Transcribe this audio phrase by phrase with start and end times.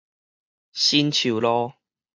[0.73, 1.73] 新樹路